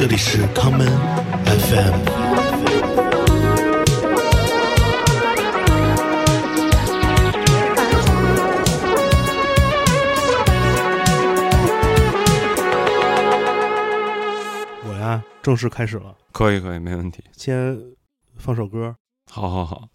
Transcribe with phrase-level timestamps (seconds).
[0.00, 0.88] 这里是 common
[1.44, 1.92] FM。
[14.82, 17.22] 我呀，正式开始了，可以可以，没问题。
[17.36, 17.78] 先
[18.38, 18.96] 放首歌。
[19.30, 19.88] 好好好，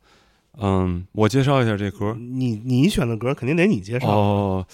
[0.62, 2.14] 嗯，我介绍一下这歌。
[2.14, 4.08] 你你选的歌肯定得你介绍。
[4.08, 4.68] 哦，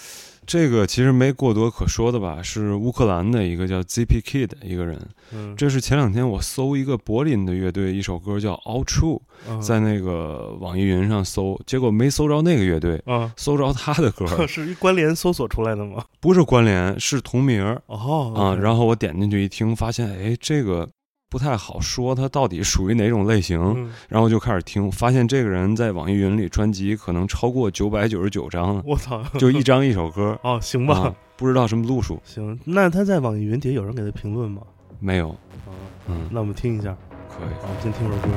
[0.52, 5.00] 这个其实没过多可说的吧，是乌克兰的一个叫 ZP Kid 的一个人。
[5.32, 9.16] 嗯，这是前两天我搜一个柏林的乐队一首歌叫《All True》，
[9.48, 16.04] 嗯在那个网易云上搜，结果没搜着那个乐队，啊，搜着他的歌， 是一关联搜索出来的吗？
[16.20, 18.54] 不是关联，是同名哦啊。
[18.54, 20.86] 然后我点进去一听，发现哎，这个
[21.32, 23.58] 不太好说，他到底属于哪种类型。
[23.58, 32.60] 嗯，然后就开始听，发现这个人在网易云里专辑可能超过九百九十九张，我操，就一张一首歌 哦，行吧，啊，不知道什么路数，行。
[32.66, 34.60] 那他在网易云底下有人给他评论吗？
[35.00, 35.72] 没有，啊，
[36.06, 36.94] 嗯，那我们听一下。
[37.30, 37.48] 可以。
[37.62, 38.28] 我们先听首歌。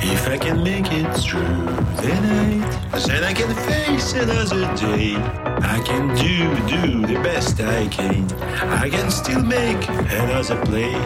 [0.00, 1.70] If I can make it through
[2.02, 2.64] the night,
[3.06, 5.16] then I can face another day.
[5.62, 8.26] I can do, do the best I can.
[8.68, 10.96] I can still make another play.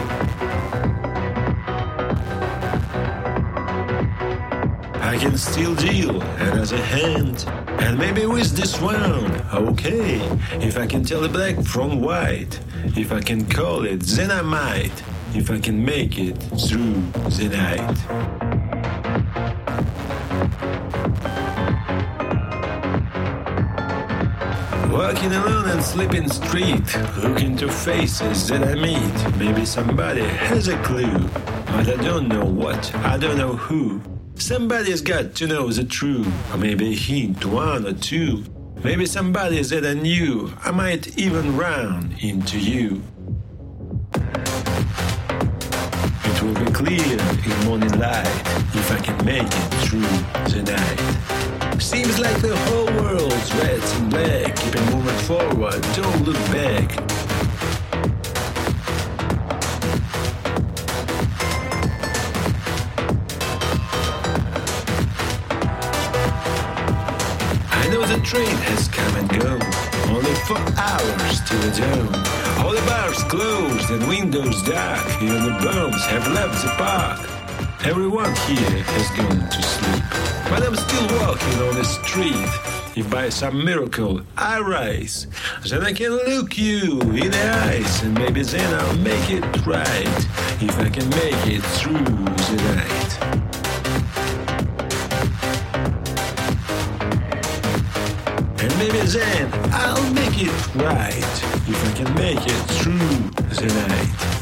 [5.09, 7.43] I can still deal and as a hand.
[7.81, 10.21] And maybe with this one, okay.
[10.61, 12.59] If I can tell the black from white,
[12.95, 14.93] if I can call it, then I might.
[15.33, 16.37] If I can make it
[16.67, 17.01] through
[17.37, 17.97] the night.
[24.91, 26.87] Walking alone and sleeping street,
[27.17, 29.37] looking to faces that I meet.
[29.39, 31.17] Maybe somebody has a clue,
[31.65, 33.99] but I don't know what, I don't know who.
[34.39, 38.45] Somebody's got to know the truth, or maybe hint, one or two.
[38.83, 43.03] Maybe somebody that I knew, I might even run into you.
[46.23, 48.25] It will be clear in morning light
[48.73, 50.01] if I can make it through
[50.49, 51.81] the night.
[51.81, 54.55] Seems like the whole world's red and black.
[54.55, 57.28] Keep it moving forward, don't look back.
[68.09, 69.61] The train has come and gone.
[70.09, 72.09] Only four hours till the dawn.
[72.65, 75.21] All the bars closed and windows dark.
[75.21, 77.19] Even the bombs have left the park.
[77.85, 80.03] Everyone here has gone to sleep.
[80.49, 82.97] But I'm still walking on the street.
[82.97, 85.27] If by some miracle I rise,
[85.67, 88.01] then I can look you in the eyes.
[88.01, 90.19] And maybe then I'll make it right.
[90.59, 93.18] If I can make it through the night.
[98.79, 102.97] Then I'll make it right if I can make it through
[103.49, 104.39] the night.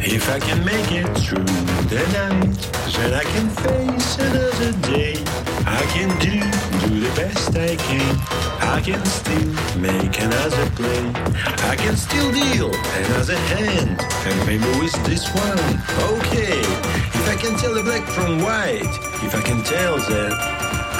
[0.00, 1.44] If I can make it through
[1.88, 2.58] the night,
[2.96, 5.23] then I can face another day.
[5.66, 6.40] I can do,
[6.86, 8.18] do the best I can.
[8.60, 11.10] I can still make another play.
[11.70, 12.70] I can still deal
[13.06, 13.98] another hand.
[14.26, 15.58] And maybe with this one,
[16.12, 16.60] okay.
[16.60, 18.92] If I can tell the black from white,
[19.24, 20.32] if I can tell that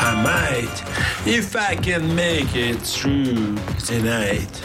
[0.01, 0.83] I might.
[1.27, 4.63] If I can make it through the night.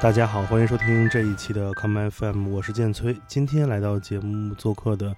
[0.00, 3.16] 大家好，欢迎收听这一期的 Come FM，我是建崔。
[3.28, 5.14] 今天来到节目做客的，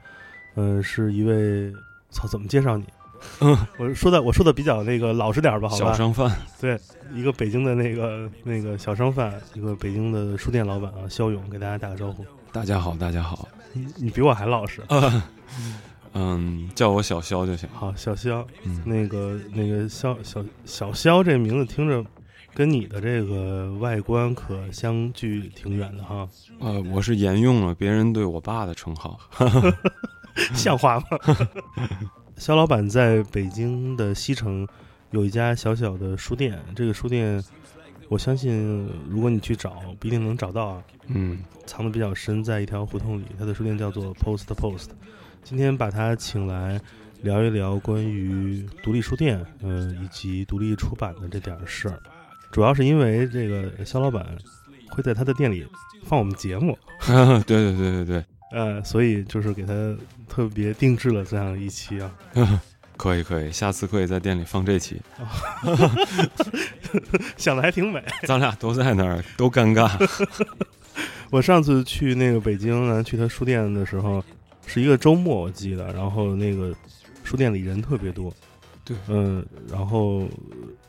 [0.54, 1.72] 呃，是一位，
[2.10, 2.84] 操，怎么介绍你？
[3.40, 5.84] 嗯，我说的我说的比较那个老实点儿吧，好吧？
[5.86, 6.78] 小商贩， 对，
[7.14, 12.24] 一个北京的那个那个小商贩，一个北京的书店老板啊，肖勇，给大家打个招呼。
[12.52, 14.82] 大家好，大家好，你你比我还老实。
[16.12, 17.68] 嗯，叫我小肖就行。
[17.72, 22.04] 好，小肖，嗯，那个那个肖小小肖这名字听着
[22.52, 26.28] 跟你的这个外观可相距挺远的哈，
[26.60, 29.18] 呃，我是沿用了别人对我爸的称号。
[30.54, 31.06] 像话吗？
[32.36, 34.66] 肖老板在北京的西城
[35.10, 37.42] 有一家小小的书店，这个书店
[38.08, 43.24] 我相信如果你去找，不一定能找到啊，嗯，藏的比较深，在一条胡同里。
[43.38, 44.88] 他的书店叫做 Post Post。
[45.42, 46.80] 今天把他请来
[47.22, 52.02] 聊一聊关于独立书店，呃，以及独立出版的这点事儿。
[52.50, 54.26] 主要是因为这个肖老板
[54.90, 55.66] 会在他的店里
[56.04, 56.76] 放我们节目，
[57.06, 59.72] 对对对对对，呃，所以就是给他
[60.28, 62.10] 特别定制了这样一期啊。
[62.96, 65.00] 可以可以，下次可以在店里放这期，
[67.36, 68.00] 想的还挺美。
[68.22, 69.90] 咱俩都在那儿，都尴尬。
[71.30, 74.22] 我上次去那个北京呢，去他书店的时候，
[74.64, 76.72] 是一个周末，我记得，然后那个
[77.24, 78.32] 书店里人特别多，
[78.84, 80.28] 对嗯，然后呃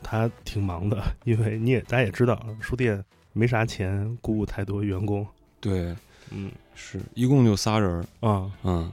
[0.00, 5.26] 他挺忙的，因为你也大家也知道，书店没啥钱雇太多员工，
[5.60, 5.92] 对，
[6.30, 8.92] 嗯是一共就仨人儿，啊，嗯，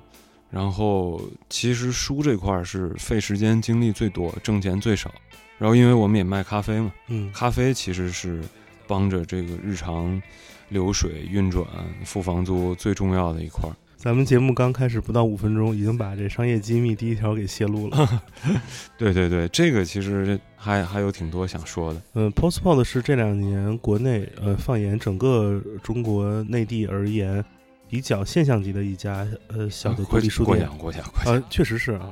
[0.49, 5.13] 然后其实书这块儿是费时间精力最多，挣钱最少。
[5.59, 8.41] 然后因为我们也卖咖啡嘛，嗯咖啡其实是
[8.87, 10.21] 帮着这个日常
[10.69, 11.65] 流水运转、
[12.03, 13.75] 付房租最重要的一块儿。
[13.95, 18.21] 咱们节目刚开始不到五分钟，已经把这商业机密第一条给泄露了。
[18.97, 22.01] 对对对，这个其实还还有挺多想说的。
[22.15, 27.45] 嗯，Postpod 是这两年国内呃放眼整个中国内地而言，
[27.93, 30.57] 比较现象级的一家呃小的独过立书店。
[30.57, 31.35] 过奖过奖过奖。
[31.35, 32.09] 啊，确实是啊，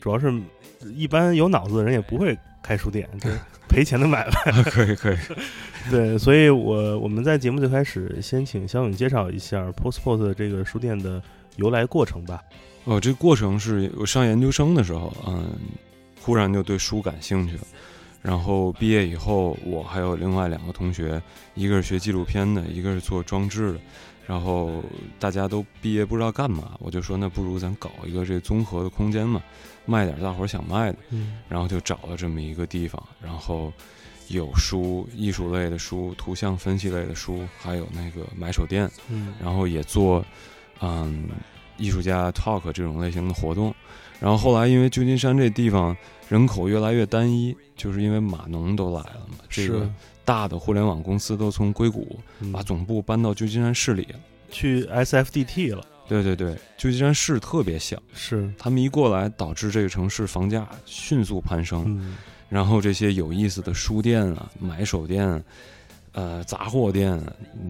[0.00, 0.32] 主要是
[0.94, 3.28] 一般有脑子的人也不会开书店，这
[3.68, 4.62] 赔钱的买卖。
[4.62, 5.16] 可以可以。
[5.92, 11.22] 对，所以我我们在节目最开始先请肖勇介绍一下 Postpost 这个书店的
[11.56, 12.42] 由来过程吧。
[12.84, 15.50] 哦，这过程是我上研究生的时候，嗯，
[16.22, 17.60] 忽然就对书感兴趣了。
[18.28, 21.18] 然后毕业以后，我还有另外两个同学，
[21.54, 23.78] 一个是学纪录片的，一个是做装置的。
[24.26, 24.84] 然后
[25.18, 29.42] 大家都毕业不知道干嘛，我就说那不如咱搞一个这综合的空间嘛，
[29.86, 30.98] 卖点大伙儿想卖的。
[31.08, 33.72] 嗯然后就找了这么一个地方，然后
[34.28, 40.22] 有书、艺术类的书、图像分析类的书，还有那个买手店，嗯然后也做
[40.82, 41.30] 嗯
[41.78, 43.74] 艺术家 talk 这种类型的活动。
[44.20, 45.96] 然后后来因为旧金山这地方
[46.28, 49.90] 人口越来越单一，就是因为码农都来了嘛，这是个
[50.24, 54.18] 大的互联网公司都从硅谷嗯把总部搬到旧金山市里了。
[54.50, 61.84] 去 SFDT 了，对对对，旧金山市特别小，是他们一过来，导致这个城市房价迅速攀升。
[61.86, 62.16] 嗯
[62.48, 65.44] 然后这些有意思的书店啊、买手店、
[66.12, 67.20] 呃杂货店，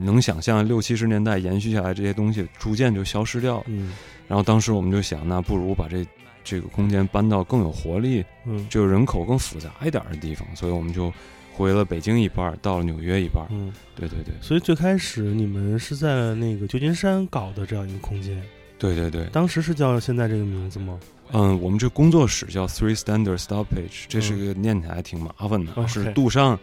[0.01, 3.65] 能想象六七十年代延续下来这些东西，逐渐就消失掉了。
[3.67, 3.93] 嗯
[4.29, 6.07] 然后当时我们就想，那不如把这
[6.49, 8.67] 这个空间搬到更有活力、嗯。
[8.71, 11.13] 就人口更复杂一点的地方，所以我们就
[11.53, 13.45] 回了北京一半，到了纽约一半。
[13.51, 14.33] 嗯，对对对。
[14.41, 18.43] 所以最开始你们是在那个旧金山搞的这样一个空间，
[18.79, 20.99] 对对对，当时是叫现在这个名字吗？
[21.33, 24.47] 嗯，我们这工作室叫 Three Standard Stoppage，这是嗯。
[24.47, 26.59] 个念起来挺麻烦的是杜尚，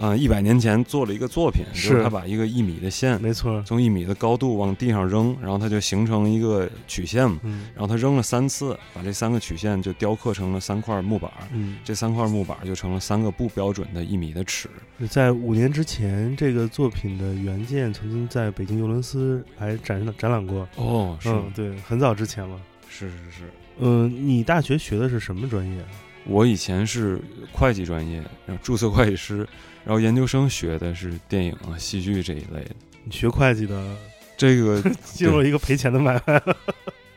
[0.00, 7.38] 啊，一百年前做了一个作品，就是是他把一个一米的线没错，从一米的高度往地上扔，然后它就形成一个曲线嘛。
[7.42, 14.68] 嗯然后他扔了三次，把这三个曲线就雕刻成了三块木板，嗯，这三块木板就成了三个不标准的一米的尺。
[15.10, 20.68] 在五年之前，这个作品的原件曾经在北京尤伦斯还展展览过。
[20.76, 22.56] 哦，是、嗯，对，很早之前了。
[22.88, 23.44] 是是是，
[23.78, 25.84] 嗯，你大学学的是什么专业？
[26.24, 27.20] 我以前是
[27.52, 29.48] 会计专业，然后注册会计师，
[29.84, 32.70] 然后研究生学的是电影啊、戏剧这一类的。
[33.04, 33.96] 你学会计的，
[34.36, 36.42] 这个 进入了一个赔钱的买卖。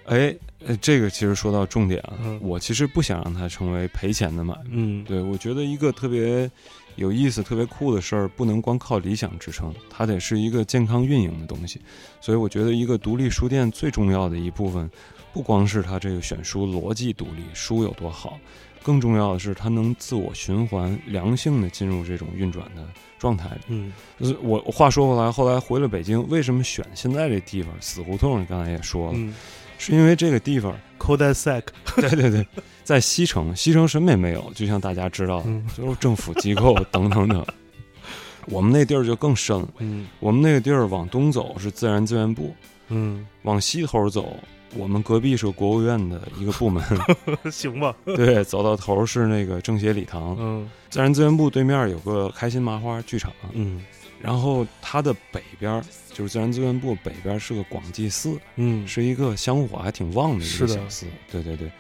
[0.06, 0.36] 哎，
[0.66, 4.62] 呃，这个其实说到重点啊，嗯我其实不想让它成为赔钱的买卖。
[4.70, 6.50] 嗯，对我觉得一个特别
[6.96, 11.80] 有意思、特别酷的事儿，不能光靠理想支撑，它得是一个健康运营的东西。
[12.20, 14.90] 所以我觉得一个独立书店最重要的一部分，
[15.32, 18.38] 不光是它这个选书逻辑独立，书有多好，
[18.84, 22.86] 更重要的是它能自我循环、良性的进入这种运转的
[23.20, 23.62] 状态里。
[23.68, 28.42] 嗯就是我话说回来，后来回了北京，为什么选现在这地方死胡同？
[28.42, 29.34] 你刚才也说了，嗯
[29.78, 32.46] 是因为这个地方 c o d e s e c 对对对，
[32.84, 37.44] 在西城， 西城什么也没有，就像大家知道的，嗯就是政府机构等等等。
[38.48, 42.54] 我们那地儿就更深了，嗯我们那个地儿往东走是自然资源部，
[42.90, 44.36] 嗯，往西头走，
[44.76, 46.84] 我们隔壁是国务院的一个部门，
[47.52, 47.96] 行吧。
[48.06, 50.70] 对，走到头是那个政协礼堂，嗯。
[50.90, 53.84] 自然资源部对面有个开心麻花剧场，嗯。
[54.22, 55.82] 然后它的北边
[56.14, 61.72] 就是自然资源部北边是个广济寺，嗯，是一个香火还挺旺的一个小寺，对对对。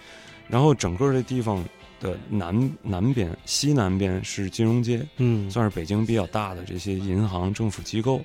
[0.48, 1.63] 然后整个这地方
[2.00, 5.50] 的南南边、西南边是金融街，嗯。
[5.51, 8.21] 算是北京比较大的这些银行、政府机构，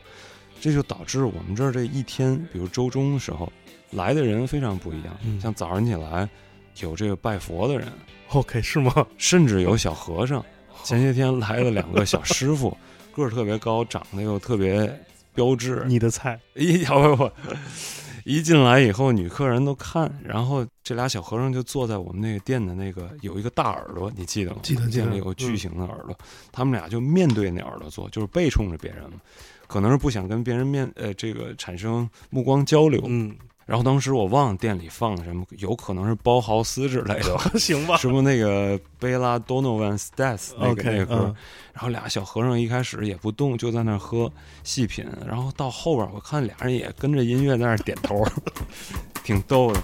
[0.60, 3.52] 这就导致我们这儿这一天，比如周中的时候
[3.90, 5.16] 来的人非常不一样。
[5.24, 6.28] 嗯像早上起来
[6.80, 7.86] 有这个拜佛的人
[8.30, 9.06] ，OK 是吗？
[9.16, 10.44] 甚至有小和尚。
[10.84, 12.76] 前些天来了两个小师傅，
[13.14, 15.00] 个儿特别高，长得又特别
[15.34, 15.82] 标致。
[15.86, 17.30] 你的菜，一瞧不，
[18.24, 24.58] 一进来以后，女客人都看，然后这俩小和尚就坐在我们那个店的那个有一个大耳朵，你记得吗？
[24.62, 26.16] 记得记得店里有个巨型的耳朵，
[26.52, 29.20] 他们俩就面对那耳朵坐，就是背冲着别人嘛，
[29.66, 33.02] 可能是不想跟别人面呃这个产生目光交流。
[33.06, 33.34] 嗯，
[33.66, 37.36] 然后当时我忘了店里放的什么有可能是包豪斯之类的。
[37.58, 37.96] 行吧。
[37.96, 41.34] 什么那个贝拉多诺万斯戴斯那个那个歌。
[41.72, 44.32] 然后俩小和尚一开始也不动就在那儿喝
[44.62, 48.24] 细品然后到后边我看俩人也跟着音乐在那点头
[49.24, 49.82] 挺逗的。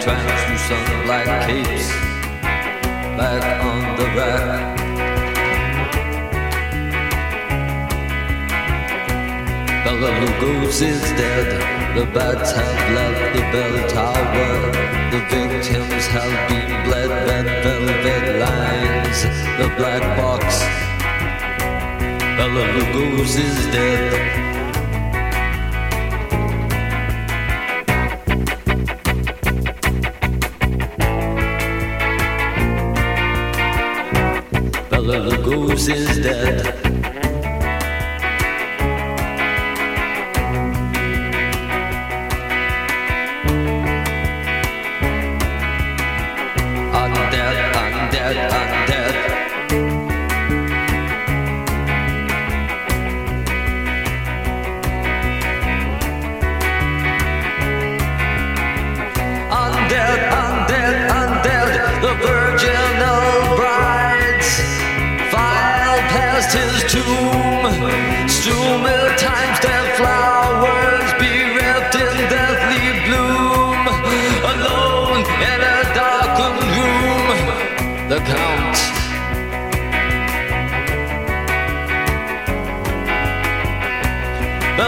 [0.00, 1.88] Translucent black capes
[3.18, 4.76] back on the rack.
[9.84, 11.48] Bella Lugos is dead.
[11.96, 14.52] The bats have left the bell tower.
[15.12, 17.10] The victims have been bled.
[17.28, 19.18] Red velvet lines.
[19.60, 20.44] The black box.
[22.38, 24.49] Bella Lugos is dead.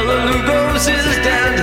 [0.02, 1.61] Hallelujah goes his dad.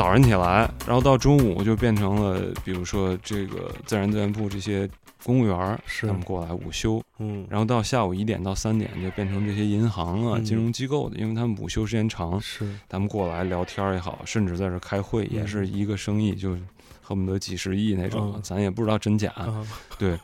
[0.00, 4.88] 早上起来，然后到中午就变成了，比如说这个自然资源部这些
[5.22, 10.42] 公务员儿他们过来午休，嗯，然后到下午一点到三点就变成这些银行啊、嗯。
[10.42, 12.66] 金融机构的，因为他们午休时间长，是。
[12.88, 16.56] 他们过来聊天儿也好，甚至在这儿开会，也是一个生意就
[17.02, 18.40] 恨不得几十亿那种，嗯。
[18.42, 19.28] 咱也不知道真假。
[19.32, 19.62] 啊，
[19.98, 20.18] 对，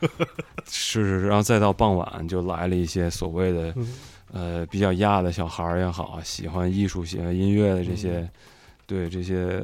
[0.64, 3.92] 是是，然后再到傍晚就来了一些所谓的嗯。
[4.33, 8.26] 呃比较亚的小孩儿也好，喜欢艺术、喜欢音乐的这些，
[8.87, 9.62] 对这些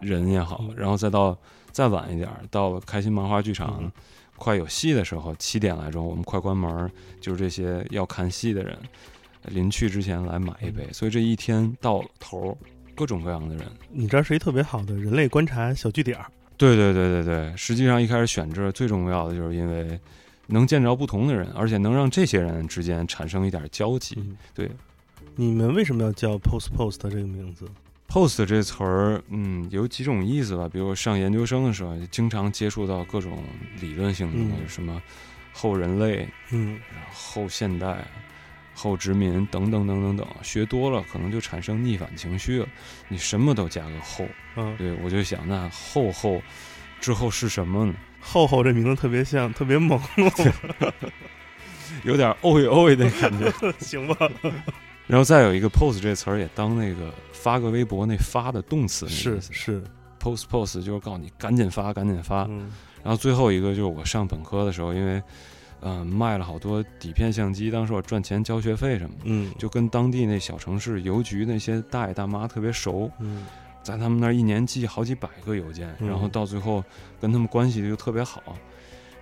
[0.00, 1.36] 人也好，嗯然后再到
[1.72, 3.78] 再晚一点儿，到了开心麻花剧场。
[3.80, 3.92] 嗯
[4.36, 8.76] 快有戏的时候，七点来钟，我们快关门儿，就是这些要看戏的人，
[9.44, 12.56] 临去之前来买一杯，所以这一天到头儿，
[12.96, 13.64] 各种各样的人。
[13.90, 16.26] 你这儿是一特别好的人类观察小据点儿，
[16.56, 19.98] 对对对对对，实际上一开始选这儿最重要的就是因为
[20.48, 24.16] 能见着不同的人，而且能让这些人之间产生一点交集。
[24.18, 24.68] 嗯，对
[25.36, 27.68] 你们为什么要叫 Post Post 这个名字？
[28.14, 30.68] ，post 这词儿，嗯，有几种意思吧。
[30.72, 33.42] 比如上研究生的时候，经常接触到各种
[33.80, 35.02] 理论性的东西，嗯什么
[35.52, 36.78] 后人类、嗯
[37.12, 38.04] 后现代、
[38.72, 42.68] 后殖民等等等等等，学多了可能就产生逆反情绪了。
[43.08, 46.40] 你什么都加个后，嗯，对我就想，那后后
[47.00, 47.94] 之后是什么呢？
[48.20, 50.00] 后后这名字特别像，特别猛，
[52.04, 53.52] 有点哦喂哦喂的感觉。
[53.80, 54.30] 行吧？
[55.06, 59.82] 然后再有一个 post 这词儿也当那个发个微博那发的动词是是
[60.18, 62.44] ，post post 就是告诉你赶紧发赶紧发。
[62.44, 62.70] 嗯。
[63.02, 65.22] 然后最后一个就是我上本科的时候，因为
[65.82, 73.44] 嗯、呃卖了好多底片相机，当时我赚钱交学费什么的，嗯，就跟当地那小城市邮局那些大爷大妈特别熟，嗯。
[73.82, 76.08] 在他们那儿一年寄好几百个邮件，嗯。
[76.08, 76.82] 然后到最后
[77.20, 78.42] 跟他们关系就特别好。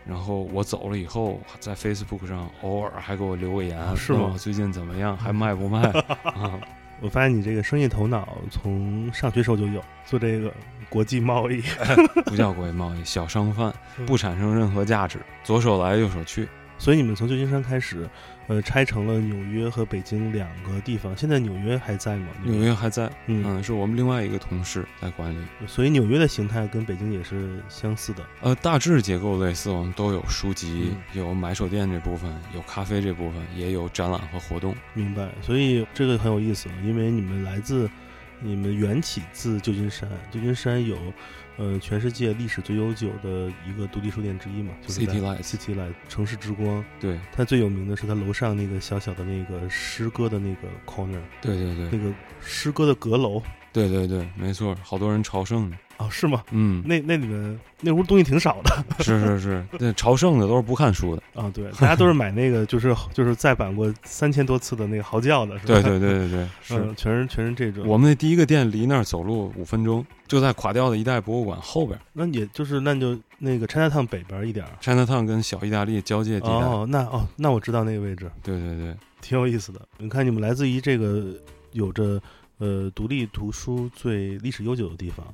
[0.07, 4.35] 然后我走了以后，在 Facebook 上偶尔还给我留个言，是吗？
[4.39, 5.83] 最近怎么样，还卖不卖？
[6.25, 6.59] 啊？
[7.01, 10.53] 我发现你这个生意头脑从上学时候就有，做这个
[10.89, 11.61] 国际贸易，
[12.27, 14.07] 不叫国际贸易，小商贩 嗯。
[14.07, 16.49] 不产生任何价值，左手来右手去。
[16.79, 18.09] 所以你们从旧金山开始，
[18.53, 21.17] 呃，拆成了纽约和北京两个地方。
[21.17, 22.27] 现在纽约还在吗？
[22.45, 25.43] 纽约还在，嗯，嗯，是我们另外一个同事在管理。
[25.67, 28.23] 所以纽约的形态跟北京也是相似的。
[28.43, 34.77] 呃，大致结构类似，我们都有书籍，嗯有买手店这部分，有咖啡这部分，也有展览和活动。
[34.93, 37.89] 明白，所以这个很有意思，因为你们来自，
[38.43, 40.99] 你们缘起自旧金山，旧金山有，
[41.57, 46.85] 呃，全世界历史最悠久的一个独立书店之一嘛，就是 City Lights City Light 城市之光。
[47.01, 55.77] 对，它最有名的是它楼上那个小小的那个诗歌的那个 corner，对对对，那个诗歌的阁楼对对对，没错，好多人朝圣呢。
[56.03, 56.43] 哦，是吗？
[56.51, 61.23] 嗯，那那里面那屋东西挺少的 是是是，那朝圣的都是不看书的。
[61.41, 65.75] 啊，对，大家都是买那个就是就是再版过三千多次的那个嚎叫的，是吧？
[65.75, 66.75] 对对对对对，是。
[66.75, 67.87] 嗯，全是全是这种。
[67.87, 74.73] 我们那第一个店离那儿走路五分钟，就在垮掉的一代博物馆后边那也就是那就那个 China Town 北边一点儿。
[74.81, 76.53] ，China Town 跟小意大利交界地带。
[76.53, 79.81] 哦，那哦，那我知道那个位置，对对对，挺有意思的。
[79.99, 81.25] 你看，你们来自于这个
[81.73, 82.21] 有着
[82.59, 85.27] 呃独立图书最历史悠久的地方，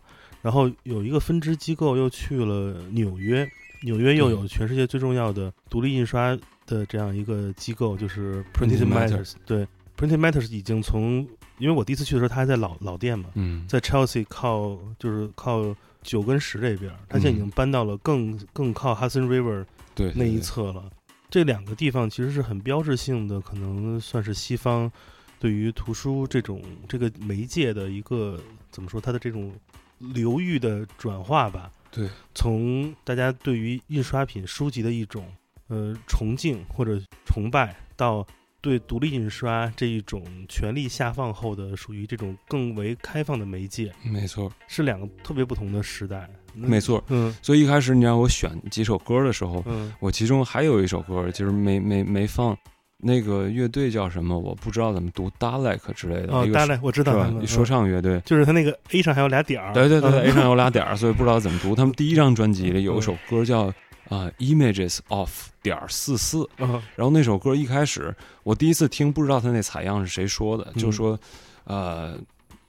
[0.43, 3.49] 然后有一个分支机构又去了纽约，
[3.83, 9.35] 纽约又有全世界最重要的独立印刷的这样一个机构，就是 Printed Matters。
[9.47, 11.27] 对，Printed Matters 已经从，
[11.59, 20.91] 因为我第一次去的时候，它还在老老店嘛，嗯，在 Chelsea 靠就是靠九跟十这边，它现在已经搬到了更更靠 Hudson River 对那一侧了。
[21.31, 24.91] 这两个地方其实是很标志性的，可能算是西方
[25.39, 29.53] 对于图书这种这个媒介的一个怎么说，它的这种
[29.99, 31.71] 流域的转化吧。
[31.91, 35.27] 对，从大家对于印刷品书籍的一种
[35.69, 38.27] 呃崇敬或者崇拜，到
[38.61, 46.29] 对独立印刷这一种权力下放后的属于这种更为开放的媒介，没错是两个特别不同的时代。
[46.55, 47.03] 没错。
[47.09, 52.57] 嗯所以一开始你让我选几首歌的时候，嗯我其中还有一首歌就是没没没放，
[53.01, 57.31] 那个乐队叫什么我不知道怎么读，Dalek 之类的，哦，Dalek 我知道他？
[57.31, 58.21] 们说嗯唱乐队。
[58.25, 59.73] 就是他那个 A 上还有俩点儿。
[59.73, 61.75] 对对对，A 上有俩点儿，所以不知道怎么读。
[61.77, 63.73] 他们第一张专辑里有一首歌叫
[64.09, 65.31] 啊、Images of
[65.63, 71.19] 点四四，嗯然后那首歌一开始我第一次听，不知道他那采样是谁说的，嗯就说
[71.65, 72.19] 呃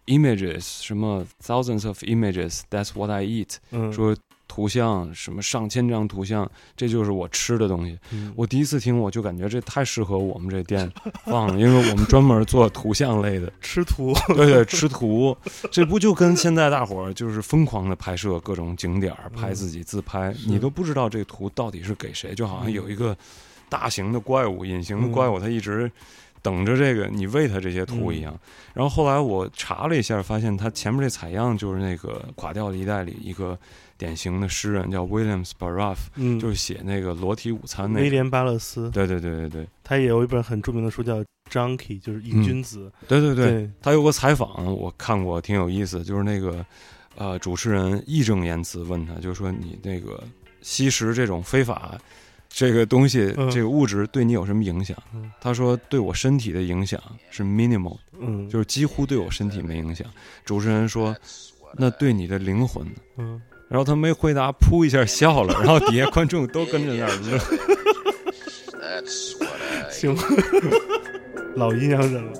[0.07, 4.15] images 什么 thousands of images，that's what I eat，嗯，说
[4.49, 7.97] 图像什么上千张图像，这就是我吃的东西。
[8.11, 10.91] 嗯我第一次听我就感觉这太适合我们这店
[11.23, 13.49] 放了，因为我们专门做图像类的。
[13.61, 15.37] 吃图，对对，吃图，
[15.71, 23.15] 这不就跟现在大伙儿就是疯狂的拍摄各种景点儿，拍自己自拍，是你都不知道这图到底是给谁，就好像有一个
[23.69, 25.91] 大型的怪物、隐形的怪物，它一直
[26.41, 28.35] 等着这个你喂它这些图一样。
[28.73, 33.57] 然后后来我查了一下，发现它前面这采样就是那个垮掉的一代里一个
[33.99, 38.03] 典型的诗人，叫 William Sparrow，嗯，就是写那个裸体午餐那个。
[38.05, 41.17] 威廉巴勒斯，对对对对对他也有一本很著名的书叫
[41.51, 42.89] 《Junkie》，就是瘾君子。
[43.09, 46.01] 对对对，对，他有个采访，我看过，挺有意思。
[46.03, 46.65] 就是那个，
[47.17, 50.23] 呃，主持人义正言辞问他，就说你那个
[50.61, 51.99] 吸食这种非法
[52.47, 54.97] 这个东西，嗯这个物质对你有什么影响？
[55.13, 60.07] 嗯他说对我身体的影响是 minimal，嗯，就是几乎对我身体没影响。
[60.45, 61.15] 主持人说，
[61.73, 62.91] 那对你的灵魂呢？
[63.17, 67.37] 嗯，然后他没回答，噗一下笑了， 然后底下观众都跟着那儿乐。
[68.81, 70.17] That's what I 行，
[71.55, 72.33] 老阴阳人了。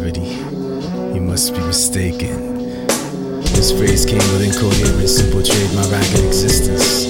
[0.00, 0.32] Clarity?
[1.12, 2.56] You must be mistaken.
[3.52, 7.04] This phrase came with incoherence and portrayed my ragged existence.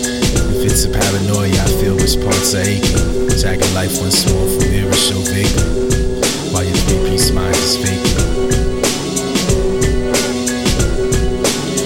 [0.58, 3.30] If it's a paranoia, I feel which parts are aching.
[3.38, 6.26] Jagged life once more from mirror show vagrant.
[6.50, 8.50] While your three-piece mind is vacant.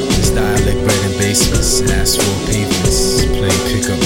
[0.08, 3.28] This dialect bred in basements and asphalt pavements.
[3.28, 4.03] Playing pickup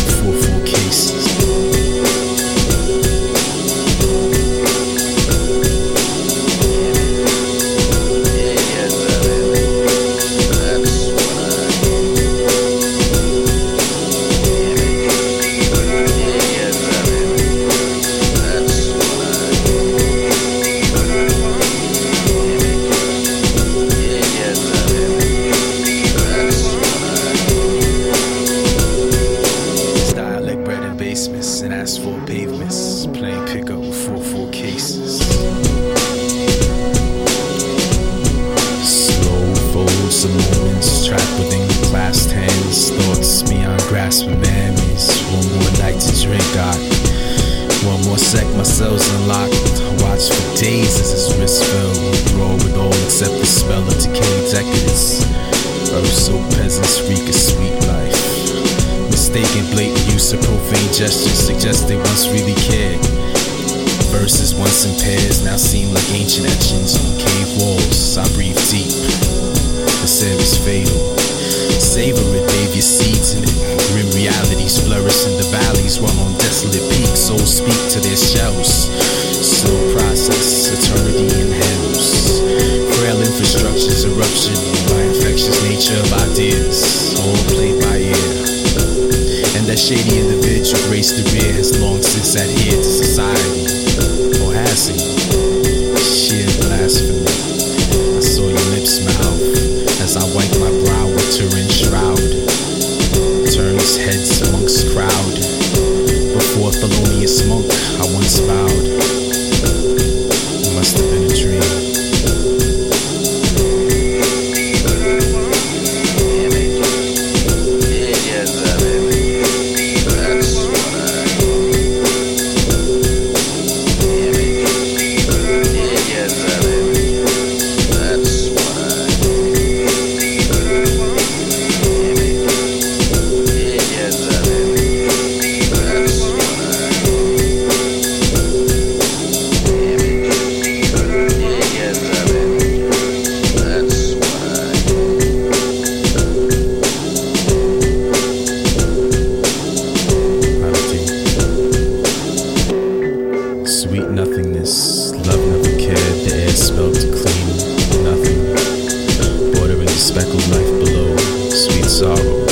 [160.09, 161.15] speckled life below,
[161.53, 162.47] sweet sorrow.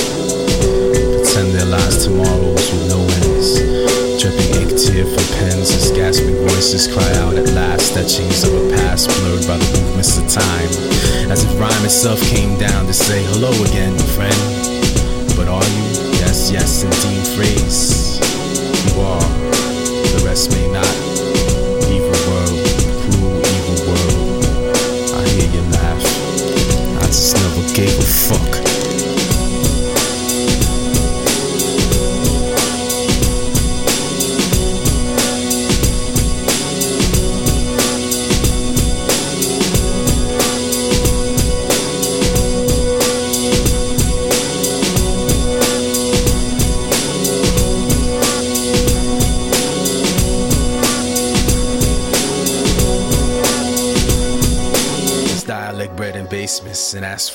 [1.16, 3.56] Pretend their lives tomorrows with no ends.
[4.20, 7.96] Dripping ink tear from pens as gasping voices cry out at last.
[7.96, 10.68] Etchings of a past blurred by the movements of time.
[11.32, 14.36] As if rhyme itself came down to say hello again, friend.
[15.34, 15.88] But are you?
[16.20, 18.20] Yes, yes, indeed, phrase.
[18.84, 19.35] You are.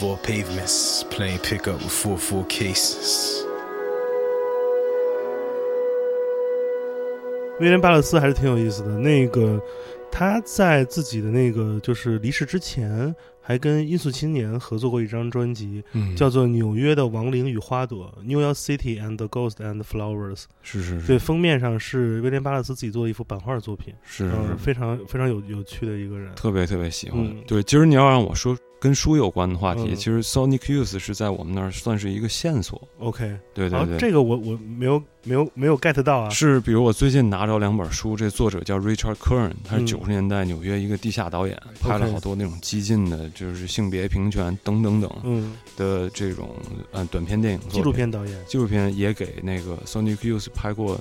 [0.02, 1.04] Asphalt pavements.
[1.10, 3.46] Playing pickup with 4-4 cases.
[7.60, 8.98] 威廉巴勒斯还是挺有意思的。
[8.98, 9.62] 那个
[10.12, 20.46] 他在自己的那个就是离世之前，还跟音速青年合作过一张专辑，嗯，叫做《纽约的亡灵与花朵》（New York City and the Ghost and Flowers）。
[20.64, 26.34] 是是是对，封面上是威廉巴勒斯自己做的一幅版画作品，是非常非常有有趣的一个人。
[26.34, 27.24] 特别特别喜欢。
[27.24, 32.82] 嗯对，其实你要让我说跟书有关的话题，嗯其实 Sonic Youth 是在我们那儿算是一个线索。
[32.98, 36.30] OK，对对对，这个我我没有没有没有 get 到啊。
[36.32, 46.50] 是比如我最近拿着两本书，这作者叫 Richard Kern，他是嗯九十年代纽约一个地下导演，拍了好多那种激进的，就是性别平权等等等嗯，的这种
[46.92, 47.92] 呃短片电影纪录。
[47.92, 48.36] 片导演。
[48.48, 50.96] 纪录片也给那个 Sonic Youth 拍过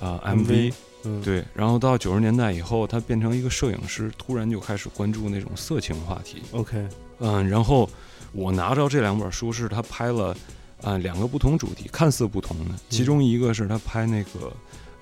[0.00, 6.42] 啊、呃 MV MV，嗯，，对，然后到九十年代以后，他变成一个摄影师，突然就开始关注那种色情话题。
[6.52, 6.86] OK，
[7.18, 7.88] 嗯，然后
[8.32, 10.36] 我拿着这两本书是他拍了，
[10.82, 14.52] 呃，两个不同主题，看似不同的，其中一个是他拍那个，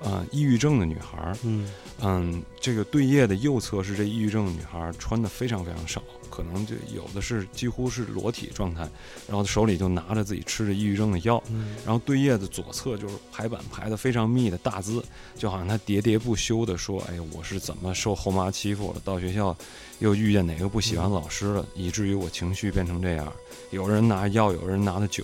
[0.00, 1.68] 呃，抑郁症的女孩儿，嗯。
[2.04, 8.88] 嗯，这个对页的右侧是这抑郁症的女孩儿穿的非常非常少，可能就有的是几乎是裸体状态，
[9.28, 15.04] 然后手里就拿着自己吃着抑郁症的药，嗯然后对页的左侧就是排版排的非常密的大字，
[15.36, 19.02] 就好像他喋喋不休的说：“哎呀，我是怎么受后妈欺负了？
[19.04, 19.54] 到学校
[19.98, 23.30] 又遇见哪个不喜欢老师了，以至于我情绪变成这样。
[23.70, 25.22] 有人拿药，有人拿的酒。”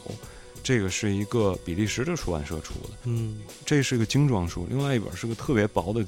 [0.61, 4.67] 这个是一个比利时的出版社出的，嗯这是个精装书。
[4.69, 6.05] 另外一本是个特别薄的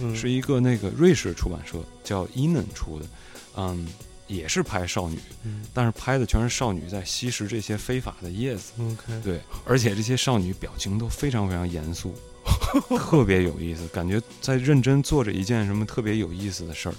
[0.00, 3.06] 嗯，是一个那个瑞士出版社叫 Enon 出的，
[3.54, 3.86] 嗯，
[4.32, 8.72] 也是拍少女，嗯但是拍的全是少女在吸食这些非法的叶子。
[8.80, 12.14] OK，对，而且这些少女表情都非常非常严肃，
[12.98, 16.94] 特别有意思，感觉在认真做着一件什么特别有意思的事儿。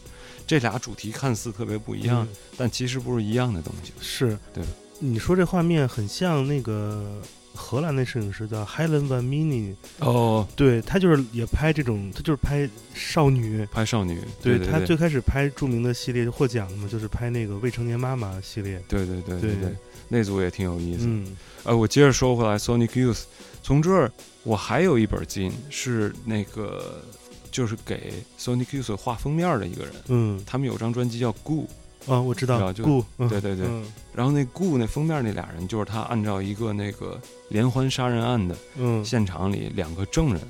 [0.45, 3.91] 这俩主题看似特别不一样，嗯但其实不是一样的东西。
[3.99, 4.63] 是，对。
[4.99, 7.21] 你说这画面很像那个
[7.63, 13.65] 荷兰的摄影师叫 Helen van Mini，哦，对他就是也拍这种，他就是拍少女。
[13.71, 18.83] 拍少女，对他最开始拍著名的系列获奖的嘛，就是拍那个未成年妈妈系列。
[18.89, 19.75] 对对对对对，
[20.09, 21.05] 那组也挺有意思。
[21.07, 21.35] 嗯。
[21.63, 23.21] 呃，我接着说回来，Sonic Youth，
[23.63, 24.11] 从这儿
[24.43, 27.01] 我还有一本金是那个
[27.49, 30.43] 就是给 Sonic Youth 画封面的一个人，嗯。
[30.45, 31.61] 他们有张专辑叫《Goo》，
[32.07, 33.27] 啊，我知道顾，嗯。
[33.29, 33.65] 对对对。
[33.67, 33.85] 嗯。
[34.13, 40.41] 然后那 Goo 那封面那俩人就是他按照一个那个连环杀人案的嗯，现场里两个证人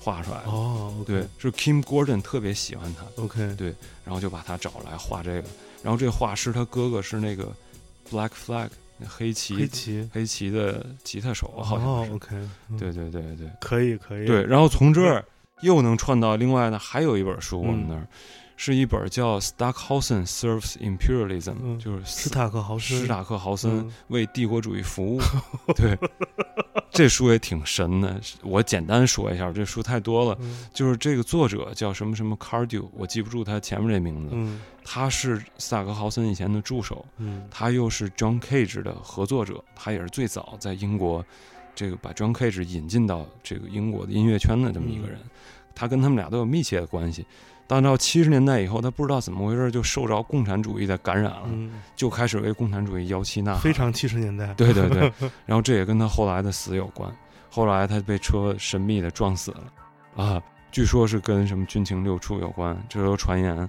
[0.00, 0.50] 画出来的。
[0.50, 5.44] 哦对，是 Kim Gordon 特别喜欢他，，OK，对然后就把他找来画这个。
[5.82, 7.52] 然后这画师他哥哥是那个
[8.10, 12.12] Black Flag 那黑旗黑旗，黑旗的吉他手，好像哦是。
[12.14, 12.28] ，OK，
[12.70, 12.78] 嗯。
[12.78, 13.48] 对对对对。
[13.60, 15.24] 可以可以，对，然后从这儿
[15.60, 18.06] 又能串到另外呢，还有一本书，嗯我们那儿
[18.64, 25.20] 是一本叫《Stockhausen Serves Imperialism》，嗯就是斯塔克豪森，斯塔克豪森嗯为帝国主义服务。
[25.74, 25.98] 对，
[26.92, 28.20] 这书也挺神的。
[28.44, 30.38] 我简单说一下，这书太多了。
[30.42, 34.30] 嗯就是这个作者叫什么什么 Cardew，我记不住他前面这名字。
[34.32, 41.26] 嗯他是斯塔克豪森以前的助手，嗯他又是 John Cage 的合作者，他也是最早在英国
[41.74, 45.18] 这个把 John Cage 引进到这个英国的音乐圈的这么一个人。
[45.74, 47.26] 他跟他们俩都有密切的关系。
[47.66, 53.60] 但到七十年代以后，他不知道怎么回事，就受着共产主义的感染了，嗯，就开始为共产主义摇旗呐喊。
[53.60, 55.12] 非常七十年代，对对对，
[55.46, 57.10] 然后这也跟他后来的死有关。
[57.50, 63.68] 后来他被车神秘的撞死了，啊，据说是跟什么军情六处有关，这都传言。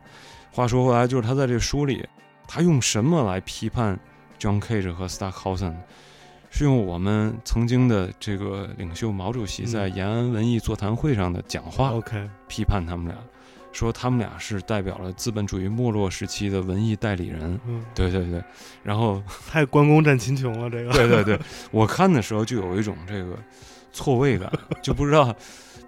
[0.51, 2.05] 话说回来，就是他在这书里，
[2.47, 3.99] 他用什么来批判
[4.39, 5.75] John Cage 和 Stockhausen？
[6.49, 13.17] 是用我们曾经的这个领袖毛主席在嗯延安文艺座谈会上的讲话，OK，批判他们俩，
[13.73, 17.59] 说他们俩是代表了资本主义没落时期的文艺代理人。
[17.67, 18.41] 嗯，对对对，
[18.83, 21.39] 然后 太关公战秦琼了，这个，对对对，
[21.71, 23.37] 我看的时候就有一种这个
[23.91, 24.49] 错位感，
[24.81, 25.35] 就不知道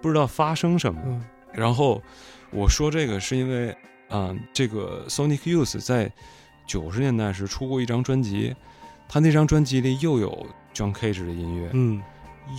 [0.02, 1.00] 不知道发生什么。
[1.06, 1.24] 嗯。
[1.54, 2.02] 然后
[2.50, 3.74] 我说这个是因为，
[4.10, 6.12] 嗯、这个 Sonic Youth 在
[6.66, 8.54] 九十年代时出过一张专辑，
[9.08, 12.02] 他那张专辑里又有 John Cage 的音乐，嗯。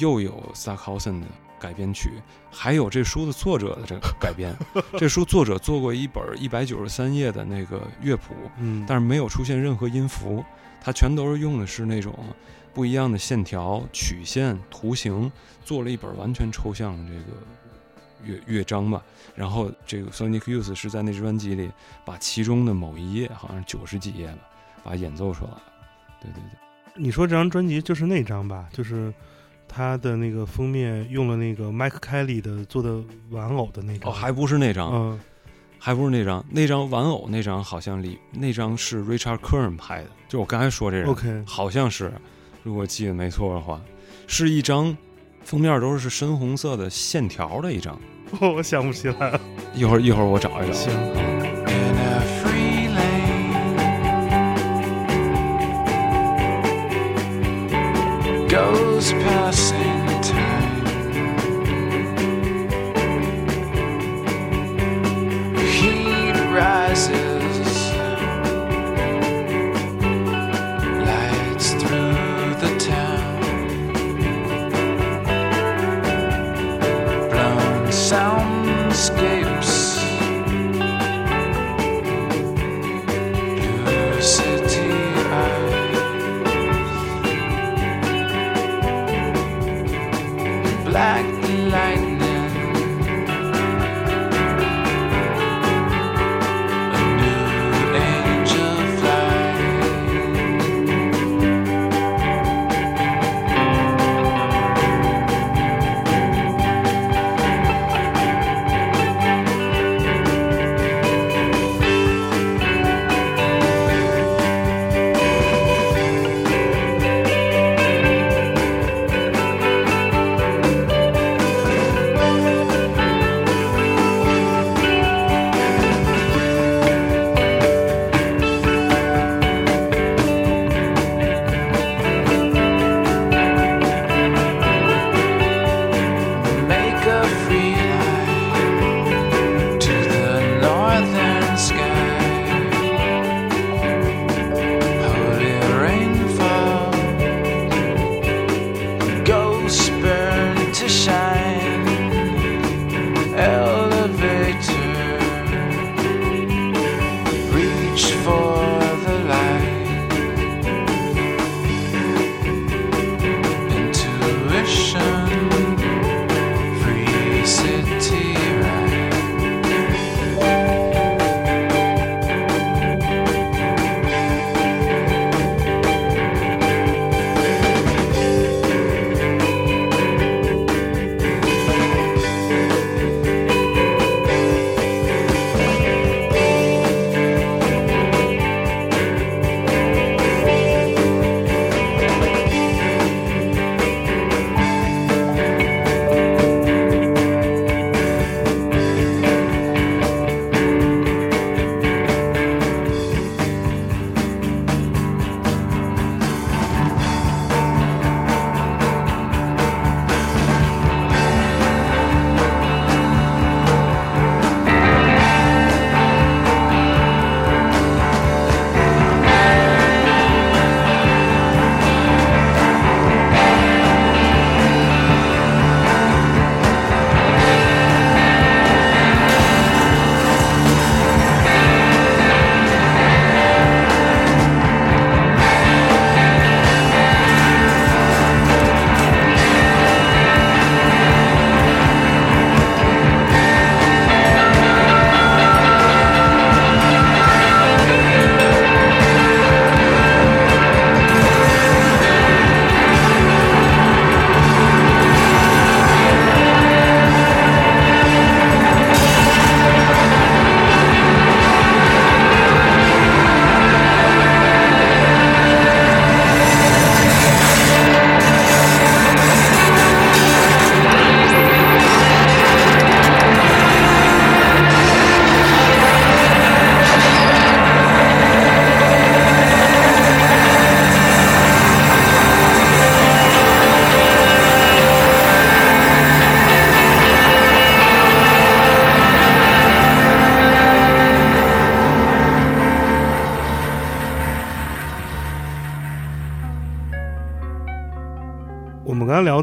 [0.02, 1.28] 又有 Stockhausen 的
[1.60, 2.12] 改编曲，
[2.52, 4.56] 还有这书的作者的这个改编。
[4.98, 10.43] 这书作者做过一本一百九十三页的那个乐谱，嗯，但是没有出现任何音符，
[10.82, 12.13] 它全都是用的是那种
[12.74, 15.32] 不一样的线条、曲线、图形，
[15.65, 17.38] 做了一本完全抽象的这个
[18.24, 19.04] 乐乐章吧。
[19.36, 21.70] 然后这个 Sonic Youth 是在那张专辑里
[22.06, 24.39] 把其中的某一页，好像是九十几页吧，
[24.84, 25.62] 把它演奏出来了。
[26.22, 28.67] 对对对，你说这张专辑就是那张吧？
[28.72, 29.13] 就是
[29.68, 35.20] 他的那个封面用了那个 Mike Kelly 的做的玩偶的那张，哦，还不是那张，嗯
[35.80, 41.08] 还不是那张，那张玩偶那张好像里那张是 Richard Kern 拍的，就我刚才说这人。
[41.08, 42.12] ，OK，好像是，
[42.64, 43.80] 如果记得没错的话，
[44.26, 44.98] 是一张
[45.44, 47.98] 封面都是深红色的线条的一张。
[48.42, 49.40] 我想不起来了。
[49.76, 50.74] 一会儿一会儿我找一找。
[50.74, 51.37] 行
[58.98, 59.77] goes past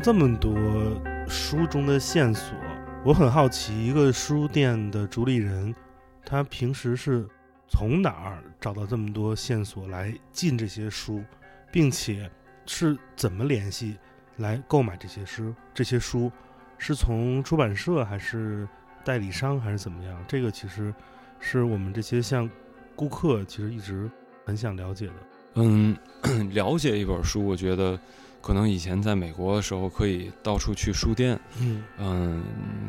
[0.05, 0.55] 这么多
[1.27, 2.55] 书中的线索，
[3.07, 5.75] 我很好奇，一个书店的主理人，
[6.27, 7.27] 他平时是
[7.71, 11.25] 从哪儿找到这么多线索来进这些书，
[11.73, 12.31] 并且
[12.67, 13.97] 是怎么联系
[14.37, 15.55] 来购买这些书？
[15.73, 16.31] 这些书
[16.77, 18.69] 是从出版社还是
[19.07, 20.23] 代理商还是怎么样？
[20.29, 20.95] 这个其实
[21.41, 22.47] 是我们这些像
[22.95, 24.11] 顾客其实一直
[24.45, 25.15] 很想了解的。
[25.55, 25.97] 嗯，
[26.53, 27.99] 了解一本书，我觉得
[28.45, 32.45] 可能以前在美国的时候可以到处去书店，嗯嗯，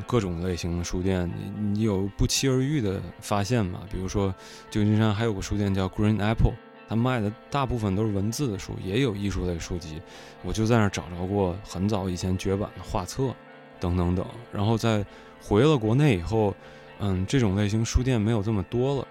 [0.05, 3.79] 各种类型的书店，你你有不期而遇的发现嘛？
[3.89, 4.35] 比如说
[4.69, 6.51] 旧金山还有个书店叫 Green Apple，
[6.89, 10.01] 它卖的大部分都是文字的书，也有艺术类书籍。
[10.43, 13.33] 我就在那儿找着过很早以前绝版的画册，
[13.79, 14.25] 等等等。
[14.51, 15.05] 然后在
[15.41, 16.53] 回了国内以后，
[16.99, 19.07] 嗯，这种类型书店没有这么多了，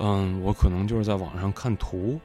[0.00, 2.20] 嗯，我可能就是在网上看图。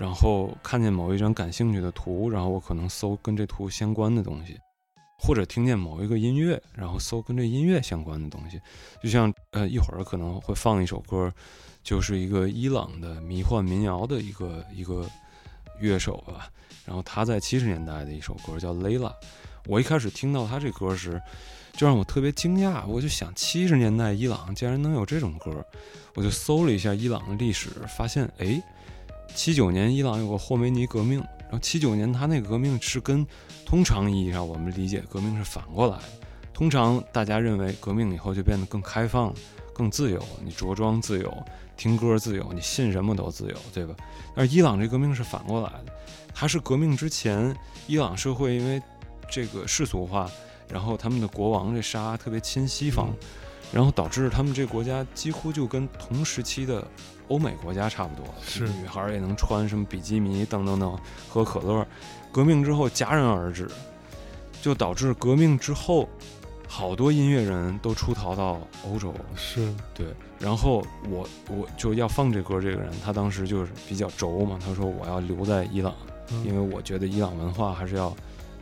[0.00, 4.58] 然后看见某一张感兴趣的图，然后我可能搜跟这图相关的东西，
[5.18, 8.58] 或者听见某一个音乐，然后搜跟这音乐相关的东西。
[9.02, 11.30] 就像呃一会儿可能会放一首歌，
[11.82, 15.06] 就是一个伊朗的迷幻民谣的一个一个
[15.80, 16.48] 乐手吧。
[16.86, 19.10] 然后他在七十年代的一首歌叫《Layla》，
[19.66, 21.20] 我一开始听到他这歌时，
[21.74, 22.86] 就让我特别惊讶。
[22.86, 25.62] 我就想七十年代伊朗竟然能有这种歌，
[26.14, 28.62] 我就搜了一下伊朗的历史，发现哎。
[29.34, 33.26] 七九年，伊朗有个霍梅尼革命，然后七九年他那个革命是跟
[33.64, 36.04] 通常意义上我们理解革命是反过来的。
[36.52, 39.32] 通常大家认为革命以后就变得更开放、
[39.72, 41.34] 更自由，你着装自由、
[41.76, 43.94] 听歌自由，你信什么都自由，对吧？
[44.36, 45.92] 但是伊朗这革命是反过来的，
[46.34, 47.56] 它是革命之前，
[47.86, 48.82] 伊朗社会因为
[49.30, 50.30] 这个世俗化，
[50.68, 53.08] 然后他们的国王这沙特别亲西方，
[53.72, 56.86] 然后导致他们这个国家几乎就跟同时期的。
[57.28, 60.98] 欧美国家差不多，是女孩也能穿什么比基尼等等等，
[61.28, 61.86] 喝可乐。
[62.32, 63.70] 革命之后戛然而止，
[64.60, 66.08] 就导致革命之后，
[66.66, 69.14] 好多音乐人都出逃到欧洲。
[69.36, 70.08] 是对，
[70.40, 75.94] 然后我我就要放这歌，这个人他当时就是比较轴嘛，他说我要留在伊朗，
[76.44, 78.12] 因为我觉得伊朗文化还是要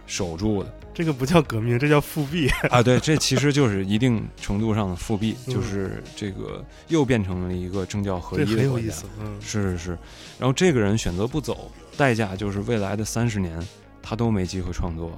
[0.08, 0.74] 守住的。
[0.92, 2.82] 这个不叫革命，这叫复辟 啊！
[2.82, 8.92] 对，这其实就是一定程度上的复辟，就是这个又变成了一个政教合一的国家。
[9.20, 9.98] 嗯，是是是。
[10.40, 13.64] 然后这个人选择不走，代价就是未来的三十年
[14.02, 15.12] 他都没机会创作。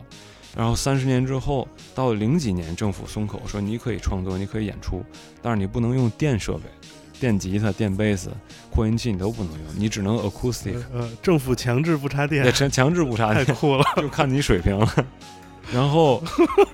[0.54, 5.02] 然后三十年之后，到了零几年，政府松口说你可以创作，你可以演出，
[5.40, 6.64] 但是你不能用电设备，
[7.20, 8.30] 电吉他、电贝斯、
[8.70, 10.74] 扩音器你都不能用，你只能 acoustic。
[10.92, 14.88] 呃，政府强制不插电，强强制不插电，太酷了， 就看你水平了。
[15.72, 16.20] 然后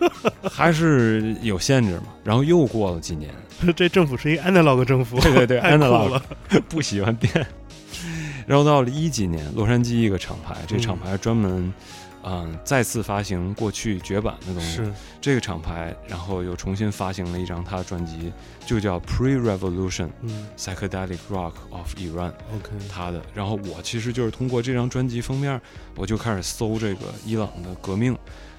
[0.51, 2.05] 还是有限制嘛。
[2.24, 3.34] 然后又过了几年，
[3.76, 6.20] 这政府是一个 analog 政府，对对对，analog
[6.68, 7.47] 不喜欢电。
[8.47, 11.74] 然后到了一几年，洛杉矶一个厂牌，这厂牌专门嗯
[12.64, 14.77] 再次发行过去绝版的东西。
[14.77, 18.33] 是这个厂牌，然后又重新发行了一张他的专辑，
[18.66, 22.33] 就叫 Pre-Revolution 嗯 Psychedelic Rock of Iran。
[22.55, 23.22] OK，他的。
[23.35, 25.61] 然后我其实就是通过这张专辑封面，
[25.95, 28.16] 我就开始搜这个伊朗的革命。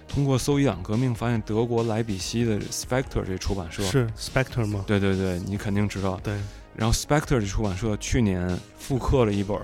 [0.08, 4.86] 通过搜伊朗革命，发现德国莱比锡的 Spectre 这出版社是 Spectre 吗？
[4.88, 6.18] 对对对，你肯定知道。
[6.24, 6.34] 对。
[6.74, 9.60] 然后 Spectre 这出版社去年复刻了一本，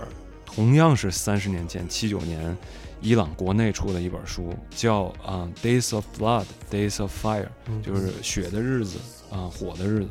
[0.56, 2.56] 同样是三十年前七九年
[3.02, 7.48] 伊朗国内出的一本书，叫啊 Days of Blood, Days of Fire，
[7.82, 8.98] 就是血的日子
[9.32, 10.10] 啊，火的日子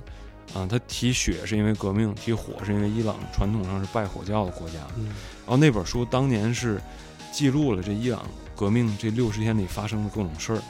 [0.55, 0.67] 啊。
[0.67, 4.79] 他提血是因为革命，提火是因为伊朗传统上是拜火教的国家。
[4.97, 6.81] 然后那本书当年是
[7.33, 8.23] 记录了这伊朗。
[8.55, 10.63] 革命这六十天里发生的各种事儿，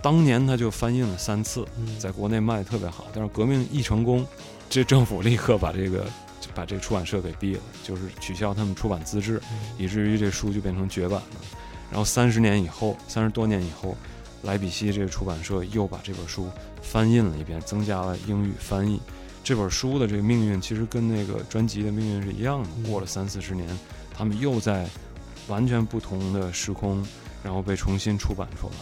[0.00, 1.66] 当年他就翻印了三次，
[1.98, 3.06] 在国内卖的特别好。
[3.12, 4.24] 但是革命一成功，
[4.70, 6.06] 这政府立刻把这个
[6.54, 9.40] 把这个出版社给毙了，就是取消他们出版资质，
[9.78, 11.36] 以至于这书就变成绝版了。
[11.90, 13.96] 然后三十年以后，三十多年以后，
[14.42, 16.48] 莱比锡这个出版社又把这本书
[16.82, 19.00] 翻印了一遍，增加了英语翻译。
[19.44, 22.68] 这本书的这个命运其实跟那个专辑的命运是一样的。
[22.88, 23.68] 过了三四十年，
[24.16, 24.88] 他们又在
[25.48, 27.04] 完全不同的时空。
[27.44, 28.74] 然后被重新出版出来，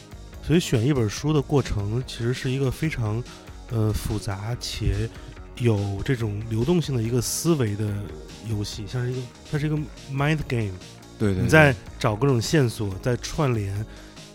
[0.46, 3.24] 所以选一本书的过程其实是一个非常，
[3.70, 5.08] 呃复杂且
[5.60, 7.94] 有这种流动性的一个思维的
[8.48, 9.76] 游戏，像是一个它是一个
[10.12, 10.72] mind game。
[11.18, 11.42] 对对。
[11.42, 13.86] 你在找各种线索，在串联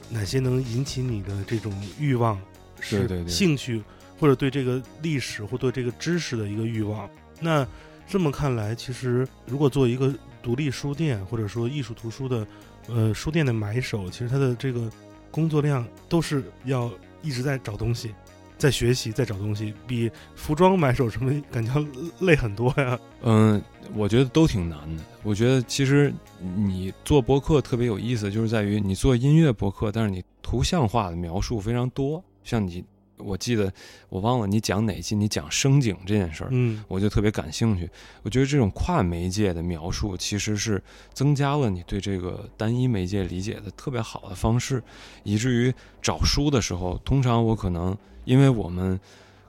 [0.10, 2.40] 哪些能引起你的这种欲望，
[2.80, 3.84] 是兴趣
[4.20, 7.10] 或者对这个历史或对这个知识的一个欲望。
[7.42, 7.68] 那
[8.08, 12.48] 这么看来，其实如果做一个独立书店或者说艺术图书的。
[12.88, 14.88] 呃，书店的买手其实他的这个
[15.32, 16.88] 工作量都是要
[17.24, 18.14] 一直在找东西，
[18.58, 21.74] 在学习，在找东西，比服装买手什么感觉
[22.20, 22.98] 累很多呀。
[23.22, 23.62] 嗯，
[23.94, 25.04] 我觉得都挺难的。
[25.24, 32.24] 我觉得其实你做博客特别有意思，就是在于你做音乐博客，但是你图像化的描述非常多。
[32.44, 32.86] 像你，
[33.18, 33.72] 我记得
[34.10, 37.90] 我忘了你讲哪期，你讲声景这件事儿，嗯我就特别感兴趣。
[38.24, 40.82] 我觉得这种跨媒介的描述，其实是
[41.14, 44.84] 增加了你对这个单一媒介理解的特别好的方式，
[45.24, 49.00] 以至于找书的时候，通常我可能因为我们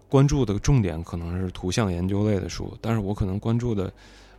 [0.09, 3.93] 关注的重点可能是图像研究类的书，但是我可能关注的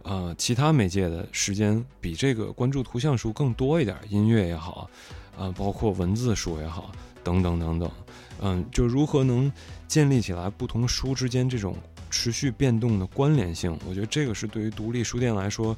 [0.04, 4.90] 呃其他媒介的时间比这个关注图像书更多一点，音乐也好，
[5.38, 6.90] 呃，包括文字书也好，
[7.26, 7.92] 等等等等。
[8.42, 9.52] 嗯，就如何能
[9.88, 11.76] 建立起来不同书之间这种
[12.10, 15.76] 持续变动的关联性，我觉得这个是对于独立书店来说，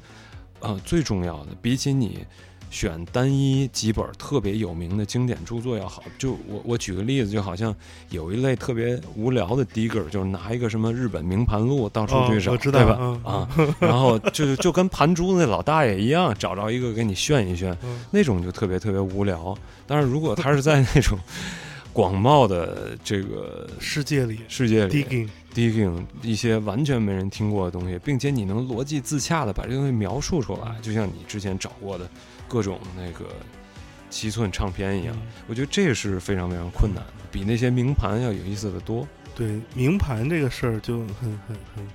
[0.60, 1.48] 呃，最重要的。
[1.60, 2.24] 比起你
[2.70, 6.04] 选单一几本特别有名的经典著作要好。
[6.16, 7.74] 就我我举个例子，就好像
[8.10, 12.98] 有一类特别无聊的 digger，就是拿一个什么日本名盘录到处去找，哦我知道对吧？
[13.00, 13.48] 嗯啊，
[13.80, 19.56] 然后就就跟盘珠那老大爷一样，找着一个给你炫一炫，嗯那种就特别特别无聊。
[19.84, 21.18] 但是如果他是在那种
[22.00, 32.08] 广袤的这个世界里世界里 digging，digging 一些完全没人听过的东西，并且你能逻辑自洽的把这个东西描述出来，就像你之前找过的
[32.48, 33.26] 各种那个
[34.08, 35.14] 七寸唱片一样，
[35.46, 39.06] 我觉得这是非常非常困难的，比那些名盘要有意思的多。
[39.34, 41.86] 对名盘这个事儿就很很很，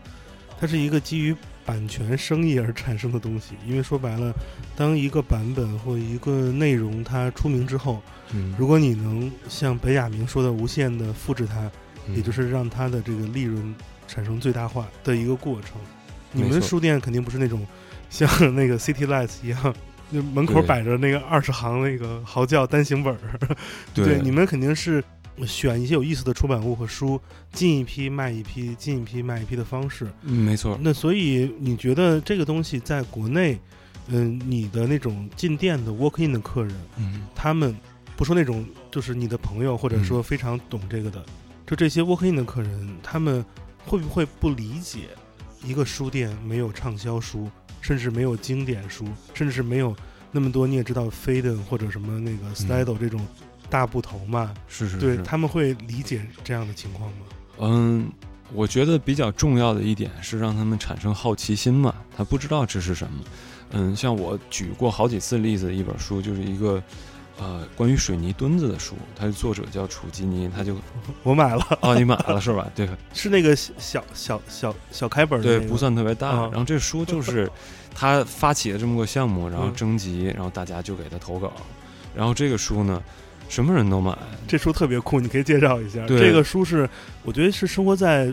[0.60, 1.36] 它是一个基于
[1.66, 3.56] 版权生意而产生的东西。
[3.66, 4.34] 因为说白了，
[4.76, 8.02] 当一个版本或一个内容它出名之后，
[8.34, 11.70] 嗯如果你能像本雅明说的无限的复制它，
[12.08, 13.76] 嗯也就是让它的这个利润
[14.08, 15.72] 产生最大化的一个过程。
[16.32, 17.66] 你们书店肯定不是那种
[18.10, 19.74] 像那个 City Lights 一样，
[20.12, 23.20] 就门口摆着那个二十行那个嚎叫单行本儿。
[23.96, 25.02] 对你们肯定是
[25.46, 27.20] 选一些有意思的出版物和书，
[27.52, 30.08] 进一批卖一批，进一批卖一批的方式。
[30.22, 33.60] 嗯没错，那所以你觉得这个东西在国内，
[34.08, 37.24] 嗯，你的那种进店的 walk in 的客人，嗯。
[37.34, 37.76] 他们
[38.16, 41.26] 不说那种就是你的朋友或者说非常懂这个的，
[41.66, 43.44] 就这些 walk in 的客人，他们
[43.86, 45.10] 会不会不理解
[45.64, 47.50] 一个书店没有畅销书，
[47.82, 49.96] 甚至没有经典书，甚至是没有
[50.32, 53.20] 那么多你也知道 Faden 或者什么那个 Style 这种
[53.76, 54.54] 大不同嘛？
[54.70, 57.26] 是是是，对他们会理解这样的情况吗？
[57.60, 58.10] 嗯，
[58.54, 63.22] 我觉得比较重要的一点是让他们产生好奇心嘛，他不知道这是什么。
[63.72, 66.82] 嗯，像我举过好几次例子的一本书，就是一个
[67.38, 70.78] 呃关于水泥墩子的书，它的作者叫楚基尼，他就
[71.24, 72.66] 我买了，哦你买了是吧？
[72.74, 76.30] 对是那个小小小小开本的、对，那个，不算特别大。
[76.30, 77.52] 啊然后这书就是
[77.94, 81.52] 他发起了这么个项目，然后嗯征集，然后大家就给他投稿，
[82.16, 83.02] 然后这个书呢，
[83.48, 84.18] 什么人都买，
[84.48, 86.06] 这书特别酷，你可以介绍一下。
[86.06, 86.90] 对这个书是
[87.24, 88.32] 我觉得是生活在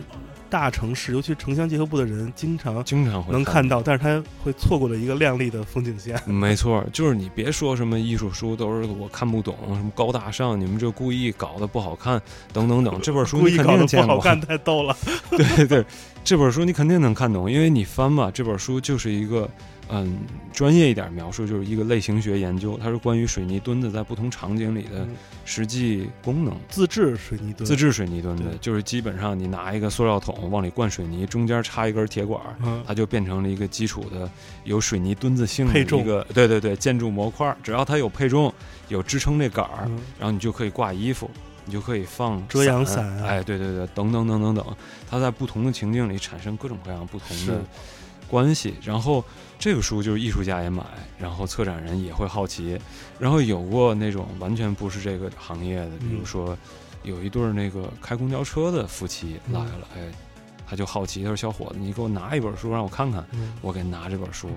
[0.49, 6.19] 大城市，尤其城乡结合部的人经常经常会能看到，但是他会错过了一个亮丽的风景线。
[6.31, 12.97] 没错，就是你别说什么艺术书都是我看不懂，什么高大上，你们这故意搞得不好看，等等等。
[13.01, 14.95] 这本书你肯故意搞得不好看，太逗了。
[15.31, 15.85] 对对对，
[16.23, 19.49] 这本书你肯定能看懂，因为你翻吧，这本书就是一个
[19.89, 20.19] 嗯
[20.53, 25.09] 专业一点描述，就是一个类型学研究，它是关于水泥墩子在不同场景里的嗯。
[25.45, 26.55] 实际功能。
[26.69, 34.29] 自制水泥墩，自制水泥墩子就是基本上你拿一个塑料桶往里灌水泥，中间插一根铁管，嗯，它就变成了一个基础的
[34.63, 37.55] 有水泥墩子性的一个对对对建筑模块。
[37.61, 38.53] 只要它有配重，
[38.87, 39.99] 有支撑这杆儿，嗯。
[40.17, 41.29] 然后你就可以挂衣服，
[41.65, 43.27] 你就可以放遮阳伞啊。
[43.27, 44.65] 哎，对对对，等等等等等，
[45.09, 47.61] 它在不同的情境里产生各种各样不同的
[48.29, 48.75] 关系。
[48.81, 49.23] 然后
[49.63, 50.83] 这个书就是艺术家也买，
[51.17, 52.77] 然后策展人也会好奇，
[53.17, 56.57] 然后有过那种完全不是这个行业的，比如嗯说
[57.03, 60.11] 有一对儿那个开公交车的夫妻嗯来了，哎。
[60.67, 64.49] 他就好奇，他说：“小伙子，你给我拿一本书让我看看。”嗯我给拿这本书，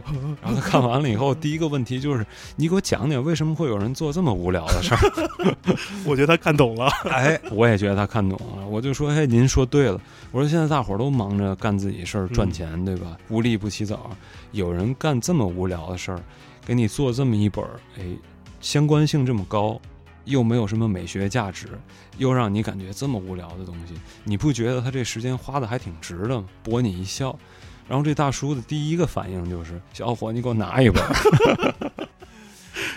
[0.43, 2.27] 然后他看完了以后， 第一个问题就是：
[2.57, 5.57] 你给我讲讲为什么会有人做这么无聊的事儿？
[6.05, 6.89] 我觉得他看懂了。
[7.11, 10.01] 哎，我也觉得他看懂了，我就说：哎，您说对了。
[10.33, 13.17] 我说现在大伙儿都忙着干自己事儿赚钱，对吧？
[13.29, 14.11] 无利不起早，
[14.53, 16.21] 有人干这么无聊的事儿，
[16.65, 18.05] 给你做这么一本儿，哎，
[18.61, 19.81] 相关性这么高，
[20.27, 21.69] 又没有什么美学价值，
[22.19, 26.45] 又让你感觉这么无聊的东西，你不觉得他这时间花的还挺值的吗？
[26.63, 27.37] 博你一笑。
[27.89, 31.15] 然后这大叔的第一个反应就是：“小伙，你给我拿一本儿。”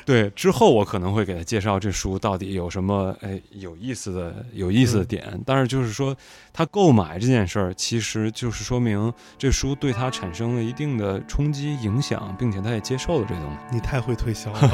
[0.03, 6.17] 对，之后我可能会给他介绍这书到底有什么哎有意思的有意思的点，但是就是说
[6.51, 13.57] 他购买这件事儿，其实就是说明这书对他产生了一定的冲击影响，并且他也接受了这东西。
[13.71, 14.69] 你太会推销了。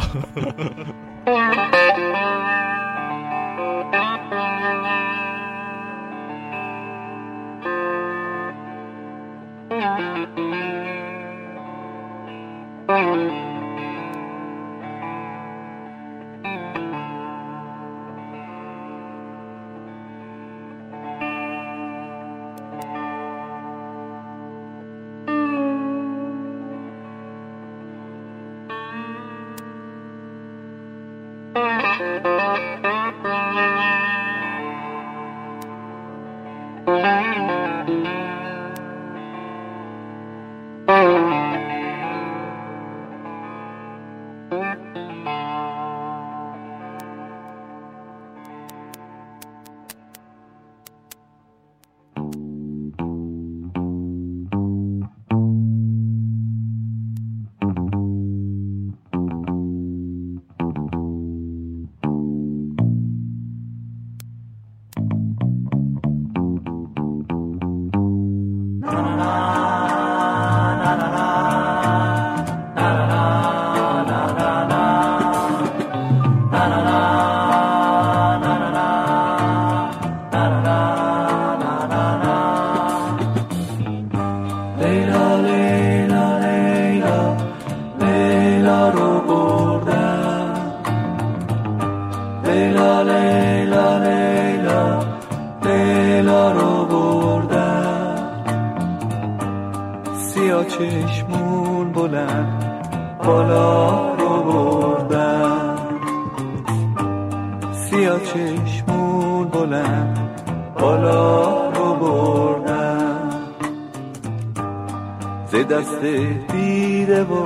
[115.86, 116.06] دست
[116.52, 117.44] دیده و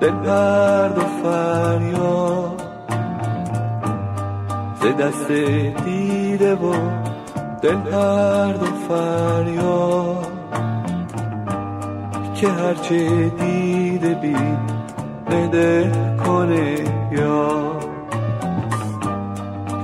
[0.00, 2.62] دل پرد و فریاد.
[4.80, 5.30] ز دست
[5.84, 6.74] دیده و
[7.62, 10.26] دل پرد و فریاد.
[12.34, 14.36] که هرچه دیده بی
[15.30, 15.92] بده
[16.26, 16.74] کنه
[17.12, 17.72] یا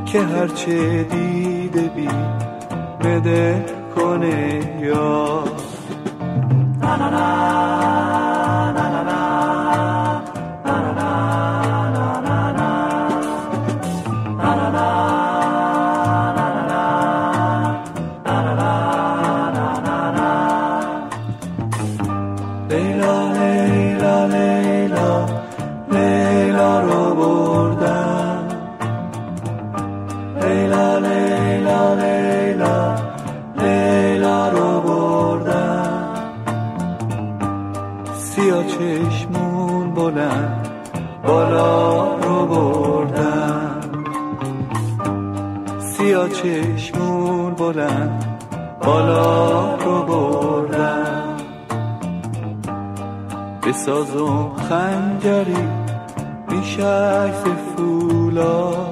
[0.07, 2.09] که هرچه دیده بی
[3.01, 3.65] بده
[3.97, 5.34] کنه یا
[30.45, 32.95] لیلا لیلا لیلا
[33.57, 36.14] لیلا رو بردم.
[38.14, 40.68] سیاه چشمون بلند
[41.26, 43.80] بالا رو بردم.
[45.78, 48.24] سیاه چشمون بلند
[48.84, 51.36] بالا رو بردم.
[53.66, 55.68] بسازم خنجری
[56.49, 57.32] میشک
[57.76, 58.84] فولا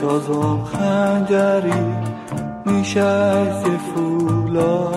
[0.00, 1.82] سازم خنجری
[2.64, 4.90] میشه از فولا.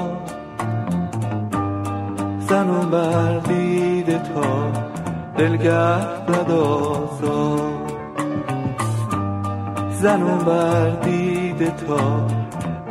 [2.40, 4.72] زنم بر دیده تا
[5.38, 5.98] دلگه
[6.30, 7.56] ندازا
[9.92, 12.28] زنم بر دیده تا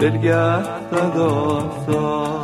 [0.01, 0.57] دلگه
[0.93, 2.42] ندازا